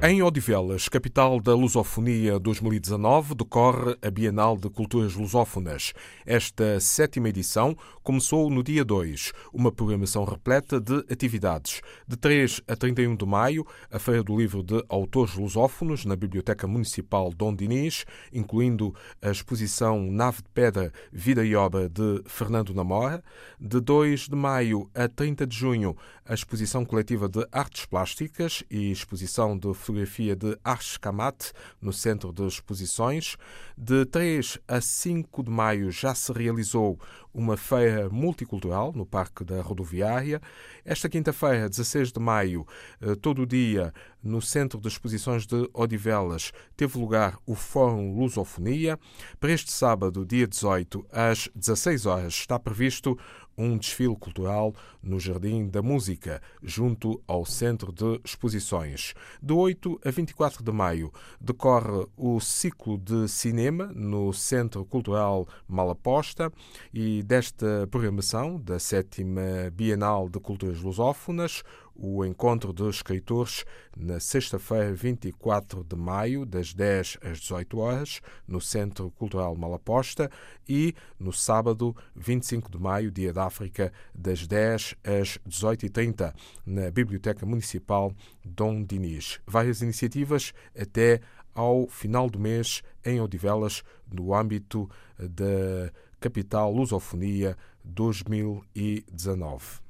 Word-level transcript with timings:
Em 0.00 0.22
Odivelas, 0.22 0.88
capital 0.88 1.40
da 1.40 1.56
Lusofonia 1.56 2.38
2019, 2.38 3.34
decorre 3.34 3.96
a 4.00 4.08
Bienal 4.08 4.56
de 4.56 4.70
Culturas 4.70 5.16
Lusófonas. 5.16 5.92
Esta 6.24 6.78
sétima 6.78 7.28
edição 7.28 7.76
começou 8.04 8.48
no 8.48 8.62
dia 8.62 8.84
2, 8.84 9.32
uma 9.52 9.72
programação 9.72 10.24
repleta 10.24 10.80
de 10.80 10.98
atividades. 11.10 11.82
De 12.06 12.16
3 12.16 12.62
a 12.68 12.76
31 12.76 13.16
de 13.16 13.26
maio, 13.26 13.66
a 13.90 13.98
Feira 13.98 14.22
do 14.22 14.38
Livro 14.38 14.62
de 14.62 14.80
Autores 14.88 15.34
Lusófonos 15.34 16.04
na 16.04 16.14
Biblioteca 16.14 16.68
Municipal 16.68 17.30
Dom 17.34 17.52
Dinis, 17.52 18.04
incluindo 18.32 18.94
a 19.20 19.32
exposição 19.32 20.00
Nave 20.00 20.42
de 20.42 20.48
Pedra, 20.54 20.92
Vida 21.12 21.44
e 21.44 21.56
Obra 21.56 21.88
de 21.88 22.22
Fernando 22.24 22.72
Namora. 22.72 23.20
De 23.58 23.80
2 23.80 24.28
de 24.28 24.36
maio 24.36 24.88
a 24.94 25.08
30 25.08 25.44
de 25.44 25.56
junho, 25.56 25.96
a 26.24 26.34
exposição 26.34 26.84
coletiva 26.84 27.28
de 27.28 27.44
artes 27.50 27.84
plásticas 27.84 28.62
e 28.70 28.92
exposição 28.92 29.58
de 29.58 29.74
fotografia 29.88 30.36
de 30.36 30.58
Arshkamat, 30.62 31.52
no 31.80 31.94
Centro 31.94 32.30
de 32.30 32.46
Exposições. 32.46 33.36
De 33.76 34.04
3 34.04 34.58
a 34.68 34.82
5 34.82 35.42
de 35.42 35.50
maio 35.50 35.90
já 35.90 36.14
se 36.14 36.30
realizou 36.30 37.00
uma 37.32 37.56
feira 37.56 38.10
multicultural 38.10 38.92
no 38.92 39.06
Parque 39.06 39.44
da 39.44 39.62
Rodoviária. 39.62 40.42
Esta 40.84 41.08
quinta-feira, 41.08 41.70
16 41.70 42.12
de 42.12 42.20
maio, 42.20 42.66
eh, 43.00 43.14
todo 43.14 43.42
o 43.42 43.46
dia, 43.46 43.94
no 44.22 44.40
Centro 44.42 44.80
de 44.80 44.88
Exposições 44.88 45.46
de 45.46 45.68
Odivelas, 45.72 46.52
teve 46.76 46.98
lugar 46.98 47.38
o 47.46 47.54
Fórum 47.54 48.18
Lusofonia. 48.18 48.98
Para 49.38 49.52
este 49.52 49.70
sábado, 49.72 50.24
dia 50.26 50.46
18, 50.46 51.06
às 51.10 51.48
16 51.54 52.06
horas, 52.06 52.34
está 52.34 52.58
previsto 52.58 53.18
um 53.58 53.76
desfile 53.76 54.14
cultural 54.14 54.72
no 55.02 55.18
Jardim 55.18 55.66
da 55.66 55.82
Música, 55.82 56.40
junto 56.62 57.20
ao 57.26 57.44
Centro 57.44 57.92
de 57.92 58.20
Exposições. 58.24 59.14
De 59.42 59.52
8 59.52 60.00
a 60.04 60.10
24 60.10 60.62
de 60.62 60.70
maio 60.70 61.12
decorre 61.40 62.06
o 62.16 62.38
ciclo 62.38 62.96
de 62.96 63.26
cinema 63.26 63.86
no 63.94 64.32
Centro 64.32 64.84
Cultural 64.84 65.46
Malaposta 65.66 66.52
e 66.94 67.22
desta 67.24 67.88
programação 67.90 68.60
da 68.60 68.78
sétima 68.78 69.70
Bienal 69.72 70.28
de 70.28 70.38
Culturas 70.38 70.80
Lusófonas, 70.80 71.64
o 71.98 72.24
encontro 72.24 72.72
de 72.72 72.88
escritores 72.88 73.64
na 73.96 74.20
sexta-feira, 74.20 74.94
24 74.94 75.82
de 75.82 75.96
maio, 75.96 76.46
das 76.46 76.72
10 76.72 77.18
às 77.22 77.40
18 77.40 77.78
horas, 77.78 78.20
no 78.46 78.60
Centro 78.60 79.10
Cultural 79.10 79.56
Malaposta, 79.56 80.30
e 80.68 80.94
no 81.18 81.32
sábado, 81.32 81.96
25 82.14 82.70
de 82.70 82.78
maio, 82.78 83.10
Dia 83.10 83.32
da 83.32 83.46
África, 83.46 83.92
das 84.14 84.46
10 84.46 84.94
às 85.02 85.38
18h30, 85.48 86.32
na 86.64 86.92
Biblioteca 86.92 87.44
Municipal 87.44 88.14
Dom 88.44 88.84
Dinis. 88.84 89.40
Várias 89.44 89.82
iniciativas 89.82 90.54
até 90.78 91.20
ao 91.52 91.88
final 91.88 92.30
do 92.30 92.38
mês 92.38 92.84
em 93.04 93.20
Odivelas, 93.20 93.82
no 94.08 94.32
âmbito 94.32 94.88
da 95.18 95.90
Capital 96.20 96.72
Lusofonia 96.72 97.56
2019. 97.84 99.87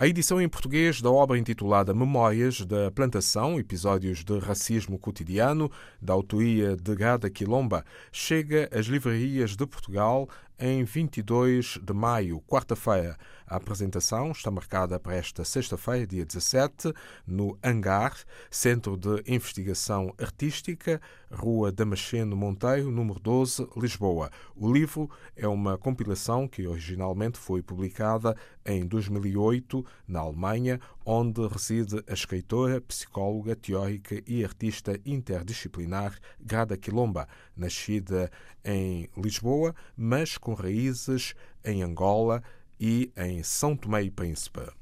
A 0.00 0.08
edição 0.08 0.40
em 0.40 0.48
português 0.48 1.02
da 1.02 1.10
obra 1.10 1.36
intitulada 1.36 1.92
Memórias 1.92 2.64
da 2.64 2.90
Plantação, 2.90 3.60
Episódios 3.60 4.24
de 4.24 4.38
Racismo 4.38 4.98
Cotidiano, 4.98 5.70
da 6.00 6.14
autoria 6.14 6.74
de 6.74 6.94
Gada 6.96 7.28
Quilomba, 7.28 7.84
chega 8.10 8.66
às 8.72 8.86
livrarias 8.86 9.54
de 9.54 9.66
Portugal 9.66 10.26
em 10.60 10.84
22 10.84 11.80
de 11.82 11.94
maio, 11.94 12.40
quarta-feira. 12.42 13.16
A 13.46 13.56
apresentação 13.56 14.30
está 14.30 14.50
marcada 14.50 15.00
para 15.00 15.16
esta 15.16 15.42
sexta-feira, 15.42 16.06
dia 16.06 16.24
17, 16.24 16.92
no 17.26 17.58
Hangar, 17.64 18.14
Centro 18.48 18.96
de 18.96 19.22
Investigação 19.26 20.14
Artística, 20.18 21.00
Rua 21.32 21.72
Damasceno 21.72 22.36
Monteiro, 22.36 22.90
número 22.90 23.18
12, 23.18 23.66
Lisboa. 23.76 24.30
O 24.54 24.70
livro 24.70 25.10
é 25.34 25.48
uma 25.48 25.78
compilação 25.78 26.46
que 26.46 26.66
originalmente 26.66 27.38
foi 27.38 27.62
publicada 27.62 28.36
em 28.64 28.86
2008 28.86 29.84
na 30.06 30.20
Alemanha, 30.20 30.78
onde 31.04 31.44
reside 31.48 32.04
a 32.06 32.12
escritora, 32.12 32.80
psicóloga, 32.80 33.56
teórica 33.56 34.22
e 34.26 34.44
artista 34.44 35.00
interdisciplinar 35.04 36.16
Grada 36.38 36.76
Quilomba, 36.76 37.26
nascida 37.60 38.30
em 38.64 39.08
Lisboa, 39.16 39.74
mas 39.96 40.36
com 40.36 40.54
raízes 40.54 41.34
em 41.64 41.82
Angola 41.82 42.42
e 42.80 43.12
em 43.16 43.42
São 43.42 43.76
Tomé 43.76 44.02
e 44.02 44.10
Príncipe. 44.10 44.79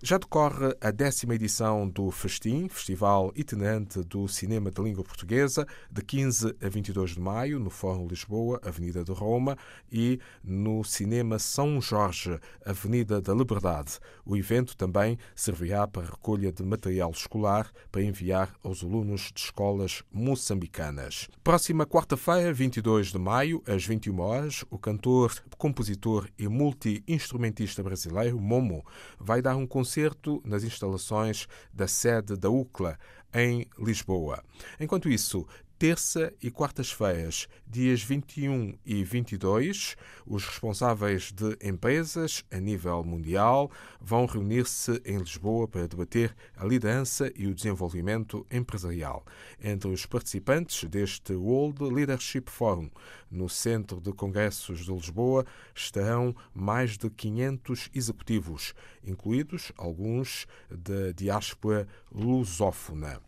Já 0.00 0.16
decorre 0.16 0.76
a 0.80 0.92
décima 0.92 1.34
edição 1.34 1.88
do 1.88 2.08
Festim, 2.12 2.68
Festival 2.68 3.32
Itinerante 3.34 4.00
do 4.04 4.28
Cinema 4.28 4.70
de 4.70 4.80
Língua 4.80 5.02
Portuguesa, 5.02 5.66
de 5.90 6.02
15 6.02 6.54
a 6.62 6.68
22 6.68 7.14
de 7.14 7.20
maio, 7.20 7.58
no 7.58 7.68
Fórum 7.68 8.06
Lisboa, 8.06 8.60
Avenida 8.64 9.02
de 9.02 9.10
Roma, 9.10 9.58
e 9.90 10.20
no 10.40 10.84
Cinema 10.84 11.40
São 11.40 11.80
Jorge, 11.80 12.38
Avenida 12.64 13.20
da 13.20 13.34
Liberdade. 13.34 13.98
O 14.24 14.36
evento 14.36 14.76
também 14.76 15.18
servirá 15.34 15.84
para 15.88 16.06
recolha 16.06 16.52
de 16.52 16.62
material 16.62 17.10
escolar 17.10 17.68
para 17.90 18.00
enviar 18.00 18.54
aos 18.62 18.84
alunos 18.84 19.32
de 19.34 19.40
escolas 19.40 20.04
moçambicanas. 20.12 21.26
Próxima 21.42 21.84
quarta-feira, 21.84 22.52
22 22.52 23.08
de 23.08 23.18
maio, 23.18 23.60
às 23.66 23.84
21 23.84 24.20
horas, 24.20 24.64
o 24.70 24.78
cantor, 24.78 25.34
compositor 25.56 26.28
e 26.38 26.46
multi-instrumentista 26.46 27.82
brasileiro 27.82 28.38
Momo 28.38 28.86
vai 29.18 29.42
dar 29.42 29.56
um 29.56 29.66
concerto 29.66 29.87
concerto 29.88 30.42
nas 30.44 30.64
instalações 30.64 31.48
da 31.72 31.88
sede 31.88 32.36
da 32.36 32.50
UCLA, 32.50 32.98
em 33.32 33.66
Lisboa. 33.78 34.44
Enquanto 34.78 35.08
isso, 35.08 35.46
terça 35.78 36.34
e 36.42 36.50
quartas-feiras, 36.50 37.46
dias 37.64 38.02
21 38.02 38.76
e 38.84 39.04
22, 39.04 39.94
os 40.26 40.44
responsáveis 40.44 41.30
de 41.30 41.56
empresas 41.62 42.44
a 42.50 42.58
nível 42.58 43.04
mundial 43.04 43.70
vão 44.00 44.26
reunir-se 44.26 45.00
em 45.04 45.18
Lisboa 45.18 45.68
para 45.68 45.86
debater 45.86 46.34
a 46.56 46.66
liderança 46.66 47.30
e 47.36 47.46
o 47.46 47.54
desenvolvimento 47.54 48.44
empresarial. 48.50 49.24
Entre 49.62 49.88
os 49.88 50.04
participantes 50.04 50.82
deste 50.82 51.32
World 51.34 51.84
Leadership 51.84 52.46
Forum, 52.46 52.90
no 53.30 53.48
Centro 53.48 54.00
de 54.00 54.12
Congressos 54.12 54.84
de 54.84 54.92
Lisboa, 54.92 55.46
estarão 55.72 56.34
mais 56.52 56.98
de 56.98 57.08
500 57.08 57.90
executivos, 57.94 58.74
incluídos 59.06 59.70
alguns 59.76 60.48
da 60.68 61.12
diáspora 61.12 61.86
lusófona. 62.10 63.20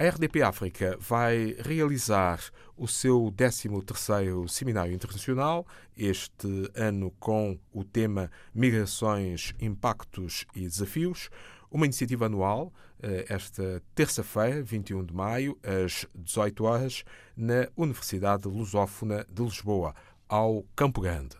A 0.00 0.04
RDP 0.04 0.42
África 0.42 0.96
vai 1.00 1.56
realizar 1.58 2.38
o 2.76 2.86
seu 2.86 3.32
13º 3.36 4.48
Seminário 4.48 4.94
Internacional, 4.94 5.66
este 5.96 6.70
ano 6.72 7.12
com 7.18 7.58
o 7.72 7.82
tema 7.82 8.30
Migrações, 8.54 9.52
Impactos 9.60 10.46
e 10.54 10.60
Desafios, 10.60 11.28
uma 11.68 11.84
iniciativa 11.84 12.26
anual, 12.26 12.72
eh, 13.02 13.26
esta 13.28 13.82
terça-feira, 13.92 14.62
21 14.62 15.04
de 15.04 15.12
maio, 15.12 15.58
às 15.64 16.06
18 16.14 16.62
horas, 16.62 17.04
na 17.36 17.66
Universidade 17.76 18.46
Lusófona 18.46 19.26
de 19.28 19.42
Lisboa, 19.42 19.96
ao 20.28 20.64
Campo 20.76 21.00
Grande. 21.00 21.34